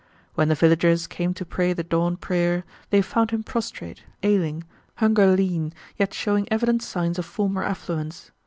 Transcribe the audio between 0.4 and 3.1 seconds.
the villagers came to pray the dawn prayer, they